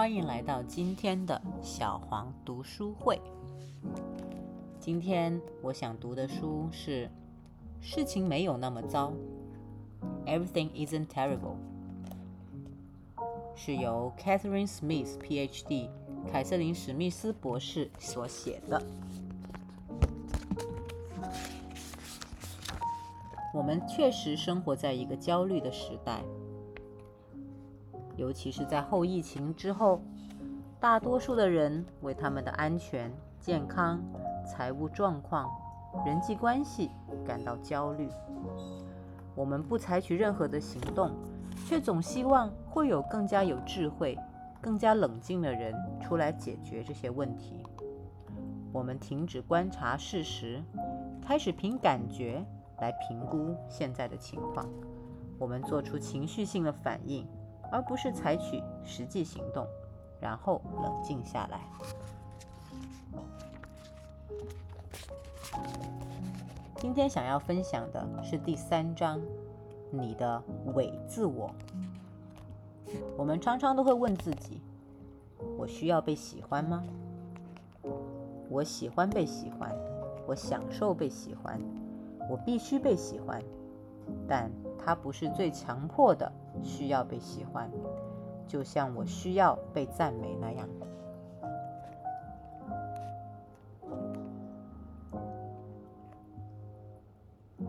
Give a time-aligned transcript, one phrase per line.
[0.00, 3.20] 欢迎来到今天的小黄读书会。
[4.78, 7.06] 今天我想读的书是
[7.82, 9.12] 《事情没有那么糟》
[10.26, 11.56] ，Everything isn't terrible，
[13.54, 15.90] 是由 Catherine Smith Ph.D.
[16.32, 18.82] 凯瑟琳史密斯博士所写的。
[23.52, 26.22] 我们确实生活在一个焦虑的时代。
[28.16, 30.02] 尤其是在后疫情之后，
[30.78, 34.00] 大多数的人为他们的安全、健康、
[34.46, 35.48] 财务状况、
[36.04, 36.90] 人际关系
[37.24, 38.08] 感到焦虑。
[39.34, 41.12] 我们不采取任何的行动，
[41.66, 44.18] 却总希望会有更加有智慧、
[44.60, 47.62] 更加冷静的人出来解决这些问题。
[48.72, 50.62] 我们停止观察事实，
[51.22, 52.44] 开始凭感觉
[52.78, 54.68] 来评估现在的情况。
[55.38, 57.26] 我们做出情绪性的反应。
[57.70, 59.66] 而不是采取实际行动，
[60.20, 61.60] 然后冷静下来。
[66.76, 69.20] 今天想要分享的是第三章，
[69.90, 70.42] 你的
[70.74, 71.50] 伪自我。
[73.16, 74.60] 我们常常都会问自己：
[75.58, 76.82] 我需要被喜欢吗？
[78.48, 79.72] 我喜欢被喜欢，
[80.26, 81.60] 我享受被喜欢，
[82.28, 83.42] 我必须被喜欢，
[84.26, 84.50] 但。
[84.82, 87.70] 它不是最强迫的需要被喜欢，
[88.46, 90.68] 就像我需要被赞美那样。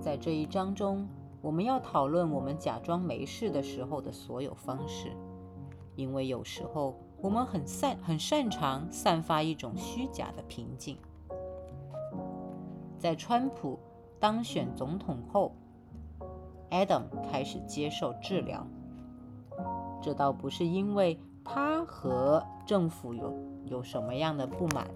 [0.00, 1.08] 在这一章中，
[1.40, 5.12] 我们要讨论我们假装没事的时候的所有方式，
[5.94, 10.98] 因为有时候我们很擅很擅长散发一种虚假的平静。
[12.98, 13.78] 在川普
[14.18, 15.52] 当选总统后。
[16.76, 18.66] Adam 开始接受治疗，
[20.02, 23.32] 这倒不是因为他和政府有
[23.64, 24.86] 有什么样的不满，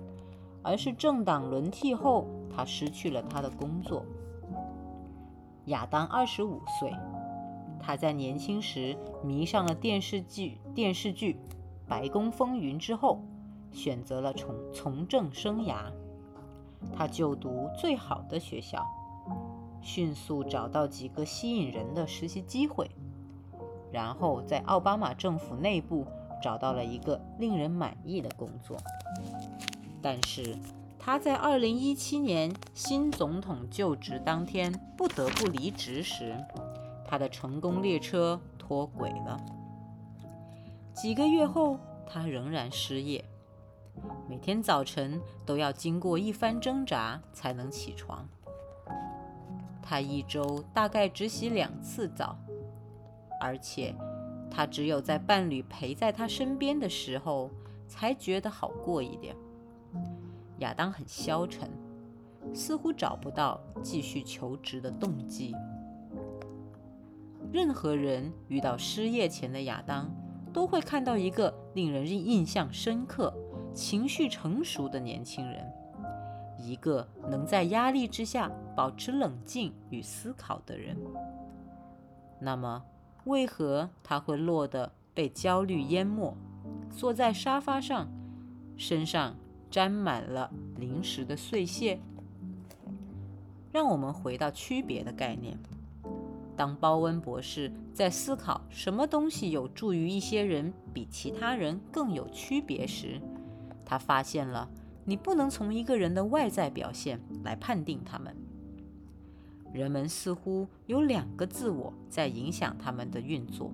[0.63, 4.05] 而是政党轮替后，他失去了他的工作。
[5.67, 6.93] 亚当二十五岁，
[7.81, 11.33] 他在年轻时迷上了电视剧电视剧
[11.89, 13.23] 《白宫风云》之后，
[13.73, 15.91] 选择了从从政生涯。
[16.95, 18.85] 他就读最好的学校。
[19.83, 22.91] 迅速找到几个吸引人的实习机会，
[23.91, 26.07] 然后在奥巴马政府内部
[26.43, 28.77] 找到了一个令人满意的工作。
[30.03, 30.57] 但是
[30.99, 36.37] 他在2017年新总统就职当天不得不离职时，
[37.07, 39.39] 他的成功列车脱轨了。
[40.93, 43.25] 几个月后，他仍然失业，
[44.29, 48.29] 每天早晨都要经过一番挣扎才能起床。
[49.91, 52.39] 他一周大概只洗两次澡，
[53.41, 53.93] 而且
[54.49, 57.51] 他只有在伴侣陪在他身边的时候
[57.89, 59.35] 才觉得好过一点。
[60.59, 61.69] 亚当很消沉，
[62.55, 65.57] 似乎找不到继续求职的动机。
[67.51, 70.09] 任何人遇到失业前的亚当，
[70.53, 73.35] 都会看到一个令人印象深刻、
[73.75, 75.69] 情绪成熟的年轻人。
[76.63, 80.97] 一个能在压力之下保持冷静与思考的人，
[82.41, 82.83] 那么
[83.25, 86.37] 为何他会落得被焦虑淹没，
[86.91, 88.09] 坐在沙发上，
[88.77, 89.35] 身上
[89.71, 91.99] 沾满了零食的碎屑？
[93.73, 95.59] 让我们回到区别的概念。
[96.57, 103.21] 当鲍温博士在思考什么东西有助于一些人比其他人更有区别时，
[103.85, 104.69] 他发现了。
[105.11, 108.33] 你不能从一个人的外在表现来判定他们。
[109.73, 113.73] 人们似乎有两个自我在影响他们的运作，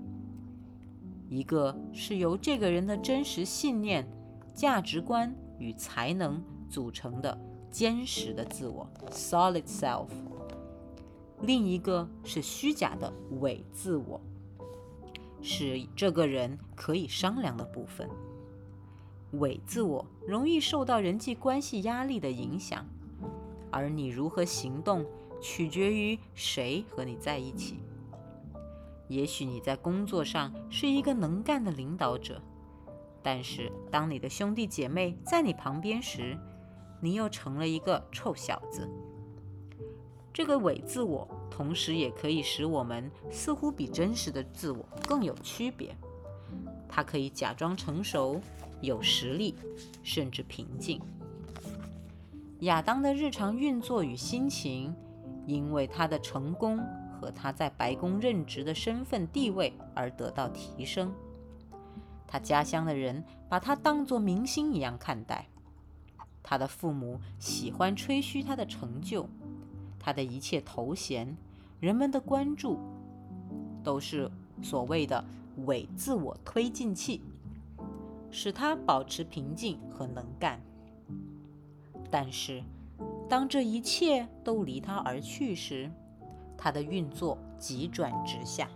[1.28, 4.08] 一个是由这个人的真实信念、
[4.54, 7.38] 价值观与才能组成的
[7.70, 10.08] 坚实的自我 （solid self），
[11.42, 14.18] 另一个是虚假的伪自我，
[15.42, 18.08] 是这个人可以商量的部分。
[19.32, 22.86] 伪自我容易受到人际关系压力的影响，
[23.70, 25.04] 而你如何行动
[25.40, 27.78] 取决于谁和你在一起。
[29.08, 32.40] 也许你在工作上是一个能干的领导者，
[33.22, 36.36] 但是当你的兄弟姐妹在你旁边时，
[37.00, 38.88] 你又成了一个臭小子。
[40.32, 45.96] 这个伪自我同时也可以使我们似乎比真实的自我更有区别。
[46.88, 48.40] 它可以假装成熟。
[48.80, 49.54] 有实力，
[50.02, 51.00] 甚至平静。
[52.60, 54.94] 亚当的日常运作与心情，
[55.46, 56.78] 因为他的成功
[57.12, 61.12] 和他在白宫任职的身份地位而得到提升。
[62.26, 65.46] 他家乡的人把他当作明星一样看待。
[66.42, 69.28] 他的父母喜欢吹嘘他的成就，
[69.98, 71.36] 他的一切头衔、
[71.80, 72.78] 人们的关注，
[73.82, 74.30] 都是
[74.62, 75.24] 所谓的
[75.66, 77.20] 伪自我推进器，
[78.30, 80.60] 使他保持平静和能干。
[82.10, 82.62] 但是，
[83.28, 85.90] 当这一切都离他而去时，
[86.56, 88.68] 他的运作急转直下。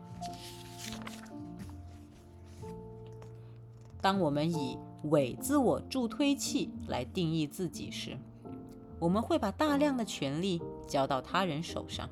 [4.01, 8.17] 当我们以伪自我助推器来定义自己时，
[8.99, 12.09] 我们会把大量的权力交到他人手上。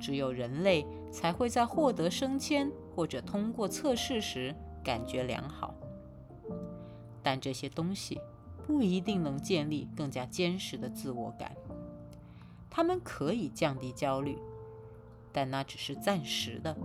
[0.00, 5.74] 只有人类才会在获得升迁或者通过测试时感觉良好。
[7.24, 8.20] 但这些东西
[8.64, 11.56] 不一定能建立更加坚实的自我感。
[12.70, 14.38] 它们可以降低焦虑，
[15.32, 16.76] 但那只是暂时的。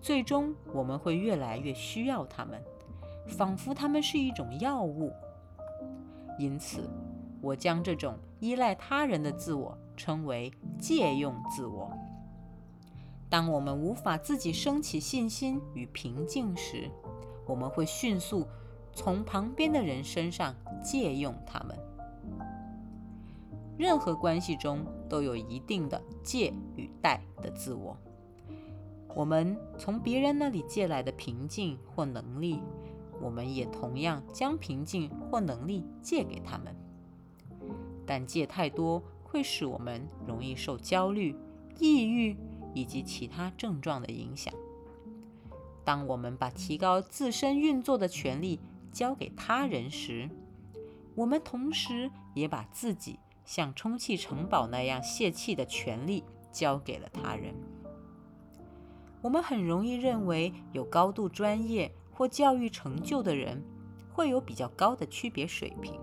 [0.00, 2.62] 最终，我们会越来越需要它们。
[3.28, 5.12] 仿佛他们是一种药物，
[6.40, 6.90] 因此，
[7.40, 11.96] 我将这种依赖他人的自我称为借用自我。
[13.30, 16.90] 当我们无法自己升起信心与平静时，
[17.46, 18.44] 我们会迅速
[18.94, 21.76] 从旁边的人身上借用他们。
[23.78, 27.96] 任何关系中都有一定的借与贷的自我。
[29.14, 32.60] 我们从别人那里借来的平静或能力。
[33.20, 36.74] 我们也同样将平静或能力借给他们，
[38.04, 41.36] 但借太多会使我们容易受焦虑、
[41.78, 42.36] 抑郁
[42.74, 44.52] 以及其他症状的影响。
[45.84, 48.58] 当我们把提高自身运作的权利
[48.92, 50.28] 交给他人时，
[51.14, 56.22] 我们同时也把自己像充气城堡那样泄气的权利
[56.52, 57.54] 交给了他人。
[59.20, 61.90] 我们很容易认为有高度专业。
[62.14, 63.60] 或教育成就的人
[64.12, 65.98] 会有比较高的区别水平，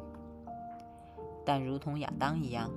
[1.46, 2.70] 但如同亚当一样，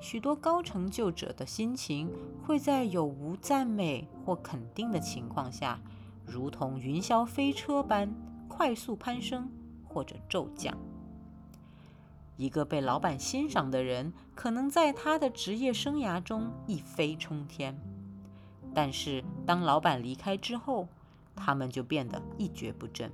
[0.00, 2.10] 许多高成就者的心情
[2.42, 5.78] 会在有无赞美或肯定的情况下，
[6.26, 8.12] 如同云霄飞车般
[8.54, 9.50] 快速攀升
[9.82, 10.76] 或者骤降。
[12.36, 17.74] 一个被老板欣赏的人，可能在他的职业生涯中一飞冲天，
[18.74, 20.86] 但是当老板离开之后，
[21.34, 23.10] 他们就变得一蹶不振。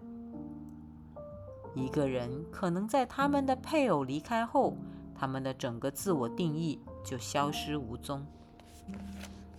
[1.73, 4.77] 一个人可能在他们的配偶离开后，
[5.15, 8.27] 他们的整个自我定义就消失无踪。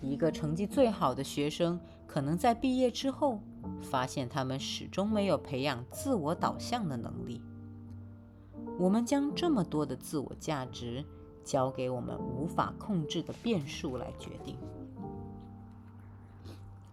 [0.02, 3.40] 一个成绩最好的学生可能在毕业之后，
[3.82, 7.42] 发现他们始终没有培养自我导向的能力。
[8.78, 11.04] 我们将这么多的自我价值
[11.44, 14.58] 交给我们无法控制的变数来决定。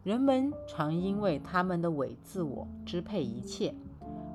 [0.02, 3.74] 人们常因为他们的伪自我支配一切，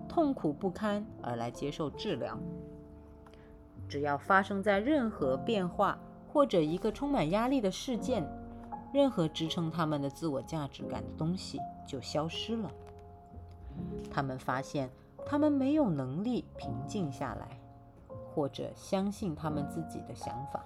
[0.08, 2.38] 痛苦不堪而来接受治疗。
[3.88, 8.26] 只要发生在任何变化或者一个充满压力的事件，
[8.94, 12.72] 任何支撑他们的自我价值感的东西就消失了。
[14.10, 14.90] 他们发现
[15.26, 17.60] 他们没有能力平静下来，
[18.34, 20.64] 或者相信他们自己的想法。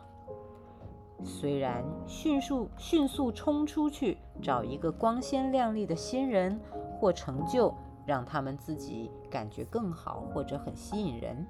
[1.24, 6.60] 虽然迅速迅速冲出去找一个光鲜亮丽的新人
[7.00, 7.74] 或成就，
[8.06, 11.46] 让他们自己感觉更好或者很吸引人，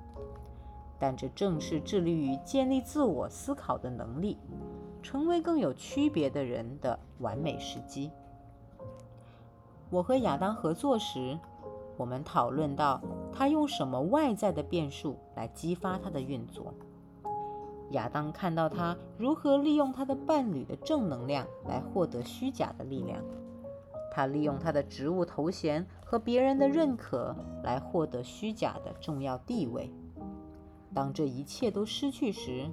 [0.99, 4.37] 但这正是致力于建立自我思考的能力，
[5.05, 8.09] 成为更有区别的人的完美时机。
[9.91, 11.37] 我和亚当合作时，
[11.95, 12.99] 我们讨论到
[13.31, 16.73] 他用什么外在的变数来激发他的运作。
[17.91, 23.23] 亚当看到他如何利用他的伴侣的正能量来获得虚假的力量，
[24.11, 29.91] 他利用他的职务头衔和别人的认可来获得虚假的重要地位。
[30.95, 32.65] 当这一切都失去时，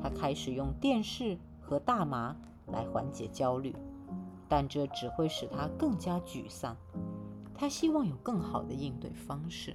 [0.00, 3.74] 他开始用电视和大麻来缓解焦虑，
[4.48, 6.76] 但这只会使他更加沮丧。
[7.54, 9.74] 他希望有更好的应对方式。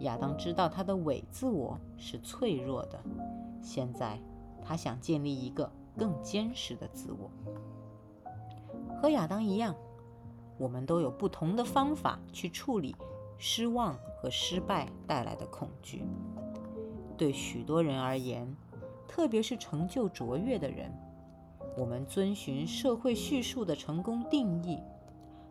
[0.00, 2.98] 亚当知道他的伪自我是脆弱的。
[3.62, 4.18] 现在，
[4.62, 7.30] 他想建立一个更坚实的自我。
[9.00, 9.74] 和亚当一样，
[10.58, 12.96] 我们都有不同的方法去处理
[13.38, 16.04] 失望和失败带来的恐惧。
[17.16, 18.56] 对许多人而言，
[19.08, 20.92] 特别是成就卓越的人，
[21.76, 24.78] 我们遵循社会叙述的成功定义，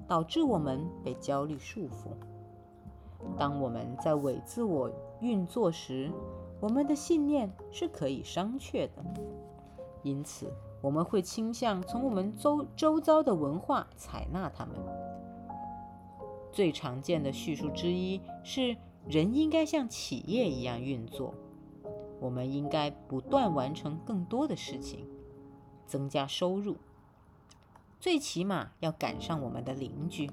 [0.07, 2.11] 导致我们被焦虑束缚。
[3.37, 4.91] 当我们在伪自我
[5.21, 6.11] 运作时，
[6.59, 9.03] 我们的信念是可以商榷的，
[10.01, 14.75] 因此我们会倾向从我们周周遭的文化采纳它们。
[16.51, 18.75] 最常见的叙述之一是，
[19.07, 21.33] 人应该像企业一样运作。
[22.23, 25.05] 我们应该不断完成更多的事情，
[25.85, 26.77] 增加收入。
[27.99, 30.31] 最起码要赶上我们的邻居。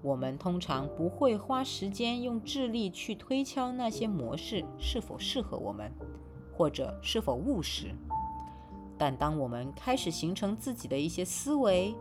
[0.00, 5.92] 我们通常不会花时间用智力去推敲那些模式是否适合我们，
[6.56, 7.94] 或者是否务实。
[8.96, 11.94] 但当我们开始形成自己的一些思维，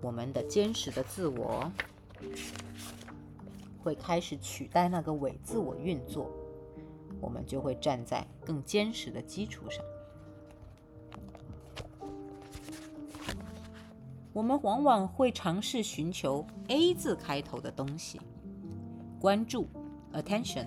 [0.00, 1.70] 我们的坚实的自我
[3.80, 6.28] 会开始取代那个伪自我运作，
[7.20, 9.84] 我们就会站在更坚实的基础上。
[14.32, 18.20] 我们往往会尝试寻求 A 字开头的东西：
[19.20, 19.66] 关注
[20.12, 20.66] （attention）、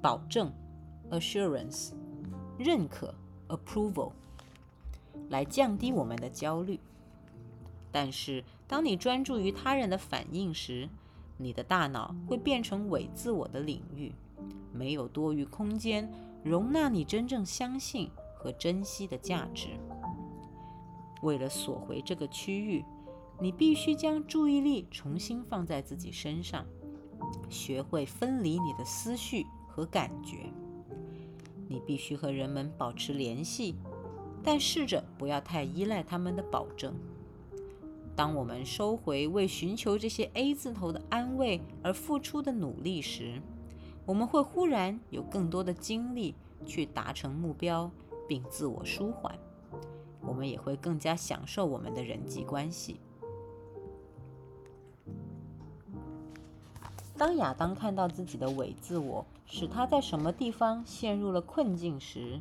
[0.00, 0.50] 保证
[1.10, 1.92] （assurance）、
[2.58, 3.14] 认可
[3.48, 4.12] （approval）
[5.28, 6.80] 来降低我们的焦虑。
[7.92, 10.88] 但是，当你专注于他人的反应时，
[11.36, 14.12] 你的大脑会变成伪自我的领域，
[14.72, 16.10] 没有多余空间
[16.44, 19.68] 容纳你真正相信和珍惜的价值。
[21.22, 22.84] 为了锁回这个区域，
[23.40, 26.64] 你必须将注意力重新放在自己身上，
[27.50, 30.52] 学会分离你的思绪和感觉。
[31.66, 33.74] 你必须和人们保持联系，
[34.42, 36.94] 但试着不要太依赖他们的保证。
[38.16, 43.40] 当我们收回为寻求这些 A 字头的安慰而付出的努力时，
[44.08, 46.34] 我们会忽然有更多的精力
[46.64, 47.90] 去达成目标，
[48.26, 49.38] 并自我舒缓。
[50.22, 52.98] 我们也会更加享受我们的人际关系。
[57.18, 62.40] 当亚当看到自己的伪自我使他在什么地方陷入了困境时，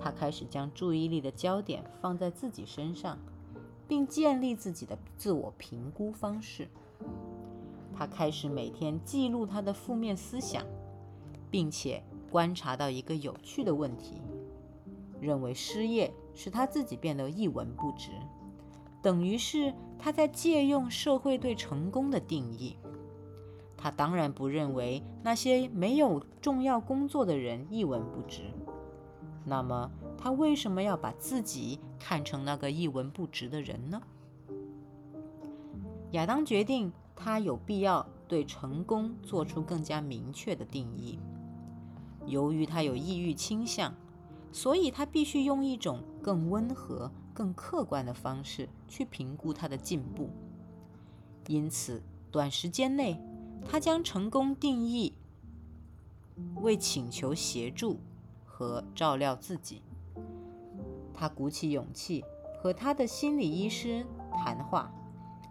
[0.00, 3.16] 他开始将注意力的焦点放在自己身上。
[3.90, 6.68] 并建立自己的自我评估方式。
[7.92, 10.64] 他开始每天记录他的负面思想，
[11.50, 14.22] 并且观察到一个有趣的问题：
[15.20, 18.10] 认为失业使他自己变得一文不值，
[19.02, 22.76] 等于是他在借用社会对成功的定义。
[23.76, 28.42] 他当然不认为那些没有重要工作的人一文不值。
[29.42, 34.02] 那么，他为什么要把自己看成那个一文不值的人呢？
[36.10, 41.18] 亚当决定，他有必要对成功做出更加明确的定义。
[42.26, 43.94] 由于他有抑郁倾向，
[44.52, 50.30] 所以他必须用一种更温和、更客观的方式去评估他的进步。
[51.46, 53.20] 因此，短时间内，
[53.66, 55.14] 他将成功定义
[56.56, 57.98] 为请求协助
[58.44, 59.82] 和照料自己。
[61.12, 62.24] 他鼓起勇气
[62.60, 64.92] 和他的心理医师谈话，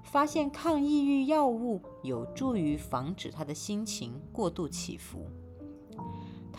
[0.04, 5.28] 发现抗抑郁药物有助于防止他的心情过度起伏。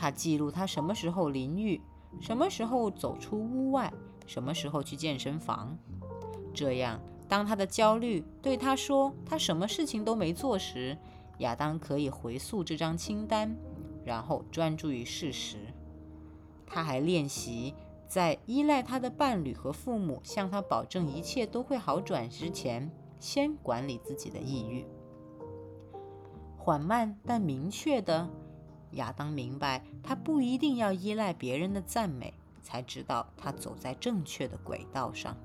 [0.01, 1.79] 他记录他什么时候淋浴，
[2.23, 3.93] 什么时候走出屋外，
[4.27, 5.77] 什么时候去健身房。
[6.55, 10.97] 这样，当他的焦虑对他说他什么事情都没做时，
[11.41, 13.55] 亚当可以回溯这张清单，
[14.03, 15.59] 然后专注于事实。
[16.67, 17.75] 他还练习。
[18.09, 22.91] 在依赖他的伴侣和父母向他保证一切都会好转之前，
[23.21, 24.85] 先管理自己的抑郁。
[26.59, 28.29] 缓慢但明确的，
[28.93, 35.37] 亚当明白，他不一定要依赖别人的赞美才知道他走在正确的轨道上。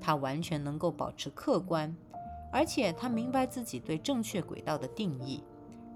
[0.00, 1.94] 他完全能够保持客观，
[2.52, 5.42] 而且他明白自己对正确轨道的定义，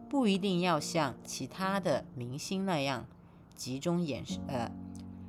[0.09, 3.07] 不一定要像其他的明星那样
[3.55, 4.71] 集中眼神，呃。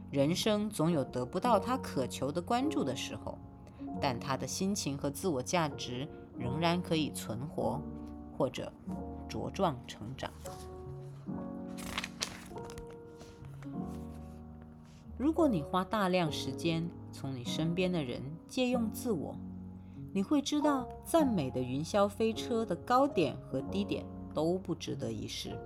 [0.09, 3.37] 人生总有得不到他渴求的关注的时候，
[3.99, 6.07] 但他的心情和自我价值
[6.39, 7.81] 仍然可以存活，
[8.37, 8.71] 或者
[9.27, 10.31] 茁壮成长。
[15.17, 19.35] 如果你花大量时间从你身边的人借用自我，
[20.13, 25.57] 你会知道赞美的云霄飞车的高点和低点都不值得一试。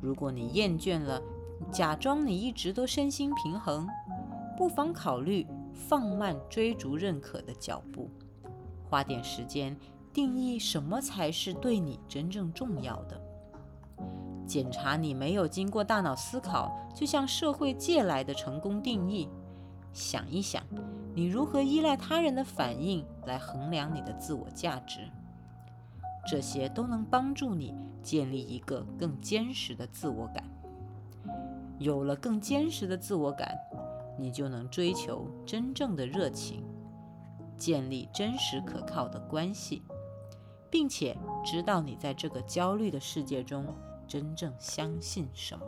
[0.00, 1.20] 如果你厌倦了，
[1.70, 3.86] 假装你一直都身心平衡，
[4.56, 8.10] 不妨考虑放慢追逐认可的脚步，
[8.88, 9.76] 花点时间
[10.14, 13.20] 定义什么才是对你真正重要的。
[14.46, 19.28] 检查你没有经过大脑思考就向社会借来的成功定义，
[19.92, 20.62] 想一想
[21.14, 25.00] 你如何依赖他人的反应来衡量你的自我价值。
[26.26, 30.42] 这些都能帮助你建立一个更坚实的自我感。
[31.78, 33.54] 有了更坚实的自我感，
[34.18, 36.64] 你就能追求真正的热情，
[37.58, 39.82] 建立真实可靠的关系，
[40.70, 43.66] 并且知道你在这个焦虑的世界中
[44.14, 45.66] 真正相信什么。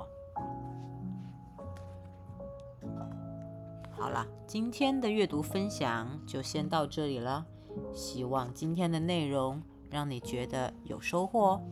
[3.90, 7.44] 好了，今天的阅读分享就先到这里了。
[7.92, 9.60] 希望今天的内容
[9.90, 11.62] 让你觉得有收获哦。